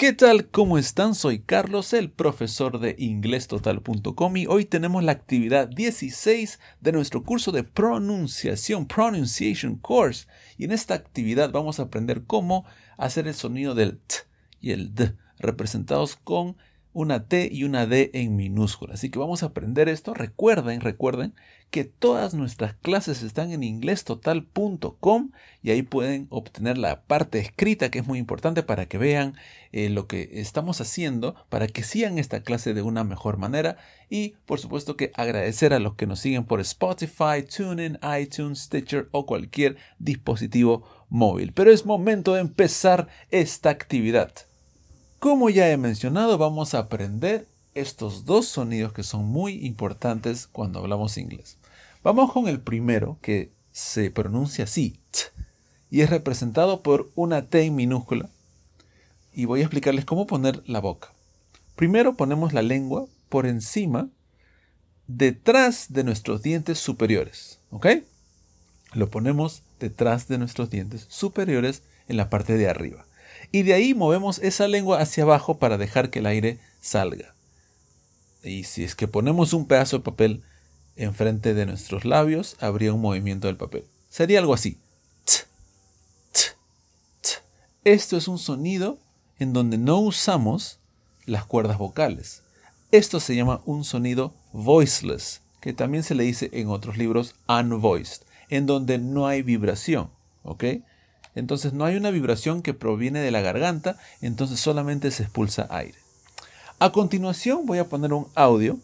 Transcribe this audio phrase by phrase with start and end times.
[0.00, 0.48] ¿Qué tal?
[0.48, 1.14] ¿Cómo están?
[1.14, 7.52] Soy Carlos, el profesor de inglestotal.com y hoy tenemos la actividad 16 de nuestro curso
[7.52, 10.26] de pronunciación, Pronunciation Course.
[10.56, 12.64] Y en esta actividad vamos a aprender cómo
[12.96, 14.14] hacer el sonido del t
[14.58, 16.56] y el d representados con
[16.92, 18.94] una T y una D en minúscula.
[18.94, 20.14] Así que vamos a aprender esto.
[20.14, 21.34] Recuerden, recuerden
[21.70, 25.30] que todas nuestras clases están en inglestotal.com
[25.62, 29.34] y ahí pueden obtener la parte escrita que es muy importante para que vean
[29.70, 33.76] eh, lo que estamos haciendo, para que sigan esta clase de una mejor manera
[34.08, 39.08] y por supuesto que agradecer a los que nos siguen por Spotify, TuneIn, iTunes, Stitcher
[39.12, 41.52] o cualquier dispositivo móvil.
[41.52, 44.49] Pero es momento de empezar esta actividad.
[45.20, 50.78] Como ya he mencionado, vamos a aprender estos dos sonidos que son muy importantes cuando
[50.78, 51.58] hablamos inglés.
[52.02, 55.18] Vamos con el primero que se pronuncia así, t,
[55.90, 58.30] y es representado por una T en minúscula.
[59.34, 61.12] Y voy a explicarles cómo poner la boca.
[61.76, 64.08] Primero ponemos la lengua por encima,
[65.06, 67.60] detrás de nuestros dientes superiores.
[67.68, 67.88] ¿Ok?
[68.94, 73.04] Lo ponemos detrás de nuestros dientes superiores en la parte de arriba
[73.52, 77.34] y de ahí movemos esa lengua hacia abajo para dejar que el aire salga.
[78.42, 80.42] Y si es que ponemos un pedazo de papel
[80.96, 83.84] enfrente de nuestros labios, habría un movimiento del papel.
[84.08, 84.78] Sería algo así.
[87.84, 88.98] Esto es un sonido
[89.38, 90.78] en donde no usamos
[91.24, 92.42] las cuerdas vocales.
[92.92, 98.22] Esto se llama un sonido voiceless, que también se le dice en otros libros unvoiced,
[98.48, 100.10] en donde no hay vibración.
[100.42, 100.64] ¿Ok?
[101.34, 105.98] Entonces no hay una vibración que proviene de la garganta, entonces solamente se expulsa aire.
[106.78, 108.78] A continuación voy a poner un audio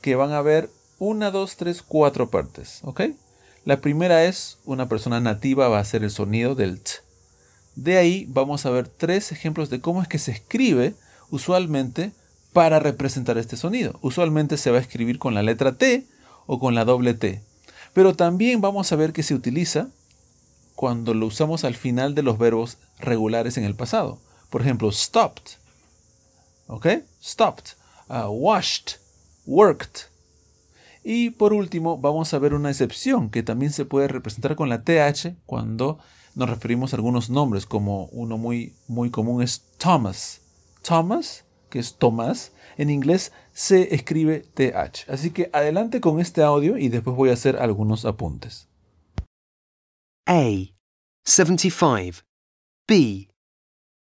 [0.00, 3.02] que van a ver una, dos, tres, cuatro partes, ¿ok?
[3.64, 6.92] La primera es una persona nativa va a hacer el sonido del t.
[7.74, 10.94] De ahí vamos a ver tres ejemplos de cómo es que se escribe
[11.30, 12.12] usualmente
[12.52, 13.98] para representar este sonido.
[14.02, 16.06] Usualmente se va a escribir con la letra T
[16.46, 17.40] o con la doble T.
[17.94, 19.88] Pero también vamos a ver que se utiliza
[20.82, 24.18] cuando lo usamos al final de los verbos regulares en el pasado.
[24.50, 25.52] Por ejemplo, stopped.
[26.66, 26.88] ¿Ok?
[27.22, 27.74] Stopped.
[28.08, 28.96] Uh, washed.
[29.46, 30.08] Worked.
[31.04, 34.82] Y por último, vamos a ver una excepción que también se puede representar con la
[34.82, 36.00] TH cuando
[36.34, 40.40] nos referimos a algunos nombres, como uno muy, muy común es Thomas.
[40.82, 45.08] Thomas, que es Tomás, en inglés se escribe TH.
[45.08, 48.71] Así que adelante con este audio y después voy a hacer algunos apuntes.
[50.28, 50.72] A.
[51.24, 52.22] 75.
[52.86, 53.28] B.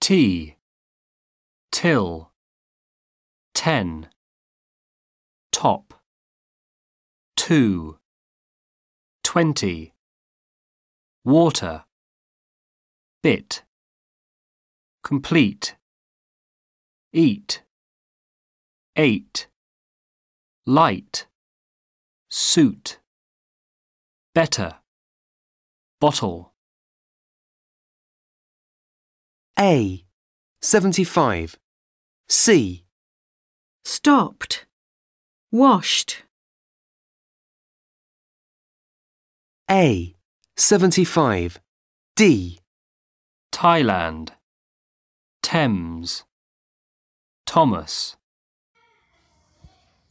[0.00, 0.56] T.
[1.72, 2.30] Till.
[3.54, 4.08] 10.
[5.52, 5.94] Top.
[7.36, 7.98] 2.
[9.24, 9.94] 20.
[11.24, 11.84] Water.
[13.22, 13.64] Bit.
[15.02, 15.76] Complete.
[17.12, 17.62] Eat.
[18.96, 19.48] 8.
[20.66, 21.26] Light.
[22.28, 22.98] Suit.
[24.34, 24.76] Better.
[26.00, 26.52] Bottle.
[29.58, 30.04] A.
[30.60, 31.56] 75.
[32.28, 32.84] C.
[33.84, 34.66] stopped,
[35.50, 36.24] washed,
[39.68, 40.14] A.
[40.56, 41.58] 75.
[42.14, 42.60] D.
[43.50, 44.30] Thailand.
[45.42, 46.24] Thames.
[47.44, 48.16] Thomas.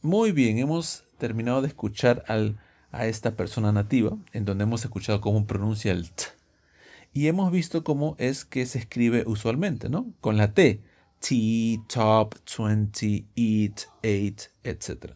[0.02, 2.58] Muy bien, hemos terminado de escuchar al
[2.96, 6.24] a esta persona nativa, en donde hemos escuchado cómo pronuncia el t.
[7.16, 10.12] Y hemos visto cómo es que se escribe usualmente, ¿no?
[10.20, 10.82] Con la T.
[11.18, 15.14] T, top, 20, eat, ate, etc.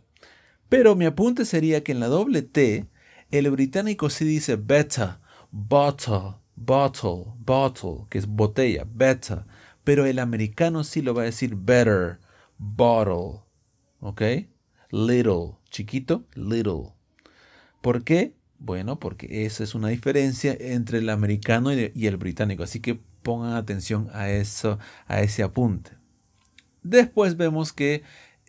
[0.70, 2.86] Pero mi apunte sería que en la doble T,
[3.30, 5.18] el británico sí dice better,
[5.50, 9.44] bottle, bottle, bottle, que es botella, better.
[9.84, 12.18] Pero el americano sí lo va a decir better,
[12.56, 13.42] bottle,
[14.00, 14.22] ¿ok?
[14.90, 16.94] Little, chiquito, little.
[17.80, 18.34] ¿Por qué?
[18.58, 23.54] Bueno, porque esa es una diferencia entre el americano y el británico, así que pongan
[23.54, 25.92] atención a eso, a ese apunte.
[26.82, 28.02] Después vemos que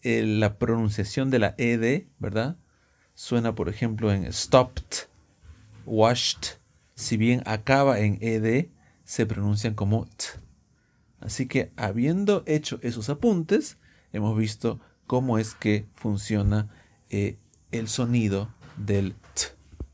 [0.03, 2.57] eh, la pronunciación de la ed, ¿verdad?
[3.13, 5.07] Suena, por ejemplo, en stopped,
[5.85, 6.57] washed.
[6.95, 8.67] Si bien acaba en ed,
[9.03, 10.25] se pronuncian como t.
[11.19, 13.77] Así que habiendo hecho esos apuntes,
[14.11, 16.69] hemos visto cómo es que funciona
[17.09, 17.37] eh,
[17.71, 19.43] el sonido del t.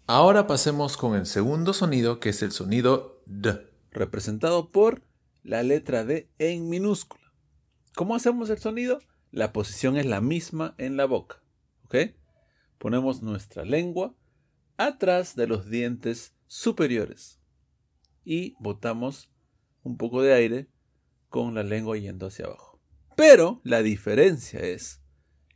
[0.06, 5.04] Ahora pasemos con el segundo sonido, que es el sonido d, representado por
[5.44, 7.34] la letra d en minúscula.
[7.96, 9.00] ¿Cómo hacemos el sonido?
[9.32, 11.42] La posición es la misma en la boca.
[11.86, 11.96] ¿Ok?
[12.78, 14.16] Ponemos nuestra lengua
[14.78, 17.40] atrás de los dientes superiores
[18.24, 19.32] y botamos
[19.84, 20.68] un poco de aire
[21.30, 22.80] con la lengua yendo hacia abajo.
[23.16, 25.02] Pero la diferencia es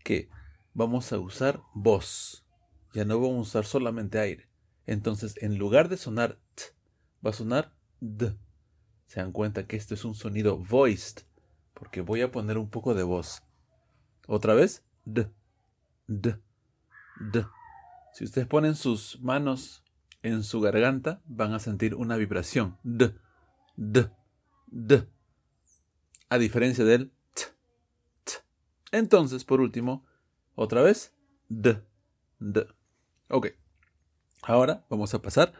[0.03, 0.29] que
[0.73, 2.45] vamos a usar voz.
[2.93, 4.49] Ya no vamos a usar solamente aire.
[4.85, 6.63] Entonces, en lugar de sonar t,
[7.25, 8.35] va a sonar d.
[9.07, 11.23] Se dan cuenta que esto es un sonido voiced,
[11.73, 13.43] porque voy a poner un poco de voz.
[14.27, 15.27] Otra vez, d,
[16.07, 16.37] d,
[17.19, 17.45] d.
[18.13, 19.83] Si ustedes ponen sus manos
[20.21, 22.77] en su garganta, van a sentir una vibración.
[22.83, 23.15] D,
[23.75, 24.09] d,
[24.67, 25.07] d.
[26.29, 27.43] A diferencia del t,
[28.23, 28.33] t.
[28.91, 30.05] Entonces, por último,
[30.55, 31.13] otra vez,
[31.49, 31.81] d,
[32.39, 32.67] d.
[33.31, 33.47] Ok.
[34.41, 35.53] Ahora vamos a pasar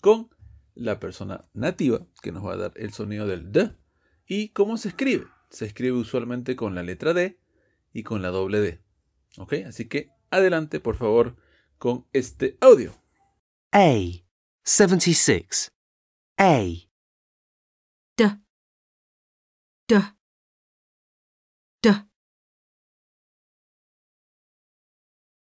[0.00, 0.30] con
[0.74, 3.74] la persona nativa que nos va a dar el sonido del D.
[4.24, 5.26] ¿Y cómo se escribe?
[5.50, 7.40] Se escribe usualmente con la letra D
[7.92, 8.80] y con la doble D.
[9.36, 9.54] ¿Ok?
[9.66, 11.36] Así que adelante, por favor,
[11.78, 12.94] con este audio.
[13.72, 13.96] A.
[14.62, 15.72] 76.
[16.36, 16.58] A.
[18.16, 18.40] D.
[19.88, 20.02] D.
[21.82, 21.90] D.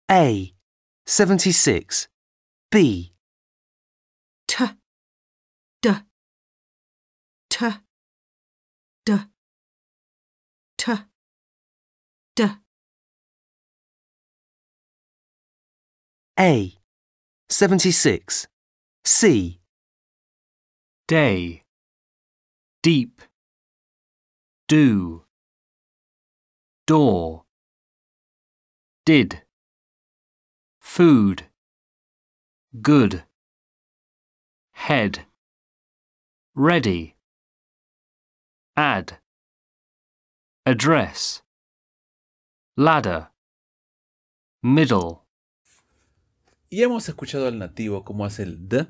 [0.08, 0.57] A.
[1.08, 2.08] 76.
[2.70, 3.14] B.
[4.48, 4.66] T.
[5.82, 5.90] D.
[7.50, 7.66] T.
[9.06, 9.14] D.
[10.78, 10.94] T.
[12.36, 12.44] D.
[16.40, 16.74] A.
[17.50, 18.48] 76.
[19.04, 19.60] C.
[21.08, 21.64] day,
[22.84, 23.22] deep,
[24.68, 25.24] do,
[26.86, 27.46] door,
[29.06, 29.42] did,
[30.98, 31.44] food,
[32.82, 33.24] good,
[34.72, 35.28] head,
[36.56, 37.16] ready,
[38.76, 39.20] add,
[40.66, 41.44] address,
[42.76, 43.28] ladder,
[44.64, 45.22] middle.
[46.72, 48.88] Y hemos escuchado al nativo cómo hace el D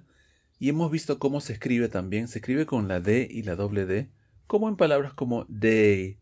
[0.59, 2.29] y hemos visto cómo se escribe también.
[2.29, 4.09] Se escribe con la D y la doble D,
[4.47, 6.21] como en palabras como day,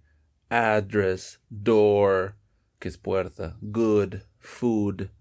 [0.50, 2.38] address, door,
[2.80, 5.12] que es puerta, good, food,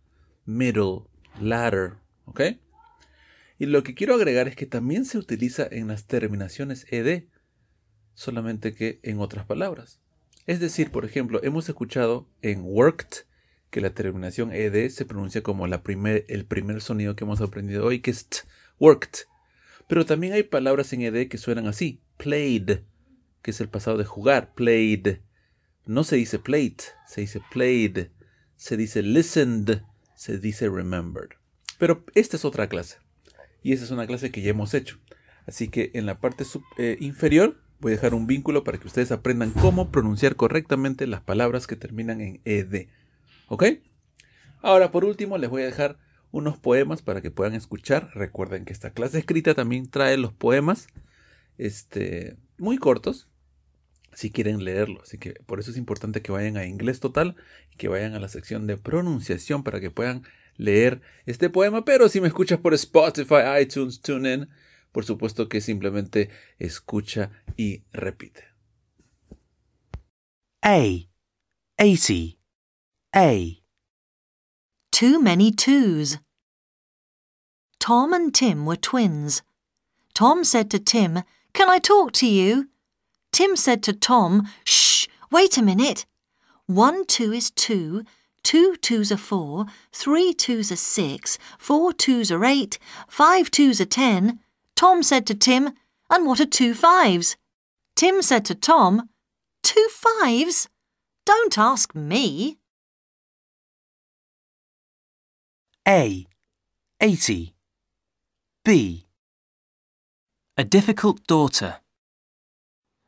[0.46, 1.02] middle,
[1.41, 1.94] ladder,
[2.26, 2.41] ¿ok?
[3.58, 7.25] Y lo que quiero agregar es que también se utiliza en las terminaciones ed,
[8.14, 10.00] solamente que en otras palabras.
[10.46, 13.25] Es decir, por ejemplo, hemos escuchado en worked
[13.70, 17.85] que la terminación ed se pronuncia como la primer, el primer sonido que hemos aprendido
[17.87, 18.38] hoy, que es t,
[18.79, 19.26] worked.
[19.88, 22.81] Pero también hay palabras en ed que suenan así, played,
[23.43, 25.19] que es el pasado de jugar, played.
[25.87, 28.08] No se dice played, se dice played.
[28.56, 29.82] Se dice listened,
[30.24, 31.36] se dice remembered.
[31.76, 32.96] Pero esta es otra clase.
[33.62, 34.98] Y esta es una clase que ya hemos hecho.
[35.46, 36.44] Así que en la parte
[36.78, 41.20] eh, inferior voy a dejar un vínculo para que ustedes aprendan cómo pronunciar correctamente las
[41.20, 42.88] palabras que terminan en ed.
[43.48, 43.64] ¿Ok?
[44.62, 45.98] Ahora, por último, les voy a dejar
[46.30, 48.08] unos poemas para que puedan escuchar.
[48.14, 50.86] Recuerden que esta clase escrita también trae los poemas
[51.58, 53.28] este, muy cortos,
[54.14, 55.02] si quieren leerlo.
[55.02, 57.37] Así que por eso es importante que vayan a Inglés Total
[57.72, 60.22] y que vayan a la sección de pronunciación para que puedan
[60.56, 61.84] leer este poema.
[61.84, 64.49] Pero si me escuchas por Spotify, iTunes, TuneIn,
[64.93, 68.44] por supuesto que simplemente escucha y repite.
[70.62, 71.08] A.
[71.78, 72.38] 80.
[73.12, 73.62] A.
[74.90, 76.19] Too many twos.
[77.81, 79.43] Tom and Tim were twins.
[80.14, 82.69] Tom said to Tim, Can I talk to you?
[83.34, 86.06] Tim said to Tom, Shh, wait a minute.
[86.67, 88.05] One two is two,
[88.44, 93.86] two twos are four, three twos are six, four twos are eight, five twos are
[93.86, 94.38] ten.
[94.76, 95.72] Tom said to Tim,
[96.08, 97.36] And what are two fives?
[97.96, 99.08] Tim said to Tom,
[99.64, 100.69] Two fives?
[101.26, 102.58] Don't ask me.
[105.88, 106.24] A.
[107.00, 107.53] 80.
[108.64, 109.08] B.
[110.56, 111.81] A difficult daughter.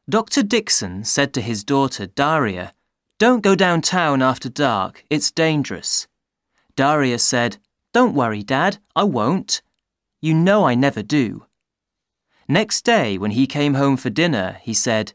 [0.08, 0.44] Dr.
[0.44, 2.72] Dixon said to his daughter Daria,
[3.18, 6.06] Don't go downtown after dark, it's dangerous.
[6.76, 7.56] Daria said,
[7.92, 9.62] Don't worry, Dad, I won't.
[10.20, 11.46] You know I never do.
[12.46, 15.12] Next day, when he came home for dinner, he said,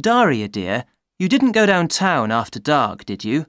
[0.00, 0.84] Daria, dear,
[1.18, 3.46] you didn't go downtown after dark, did you?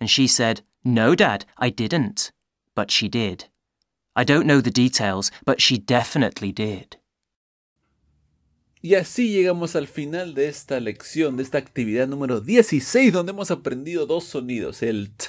[0.00, 2.30] And she said, No, Dad, I didn't.
[2.76, 3.46] But she did.
[4.14, 6.96] I don't know the details, but she definitely did.
[8.80, 13.50] Y así llegamos al final de esta lección, de esta actividad número 16, donde hemos
[13.50, 15.26] aprendido dos sonidos, el t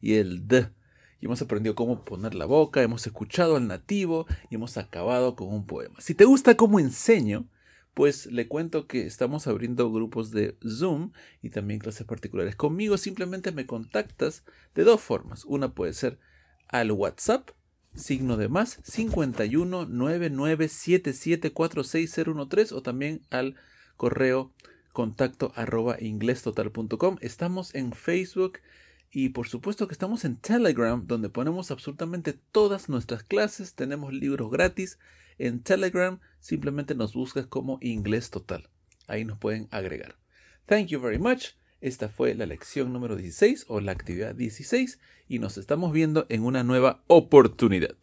[0.00, 0.70] y el d.
[1.20, 5.48] Y hemos aprendido cómo poner la boca, hemos escuchado al nativo y hemos acabado con
[5.54, 6.00] un poema.
[6.00, 7.46] Si te gusta cómo enseño,
[7.94, 12.96] pues le cuento que estamos abriendo grupos de Zoom y también clases particulares conmigo.
[12.96, 14.44] Simplemente me contactas
[14.74, 15.44] de dos formas.
[15.44, 16.18] Una puede ser
[16.66, 17.50] al WhatsApp
[17.94, 23.56] signo de más 51 99 77 46013 o también al
[23.96, 24.52] correo
[24.92, 27.16] contacto arroba inglestotal.com.
[27.20, 28.60] Estamos en Facebook
[29.10, 33.74] y por supuesto que estamos en Telegram, donde ponemos absolutamente todas nuestras clases.
[33.74, 34.98] Tenemos libros gratis.
[35.38, 38.68] En Telegram simplemente nos buscas como Inglés Total.
[39.06, 40.16] Ahí nos pueden agregar.
[40.66, 41.59] Thank you very much.
[41.80, 46.44] Esta fue la lección número 16 o la actividad 16 y nos estamos viendo en
[46.44, 47.96] una nueva oportunidad.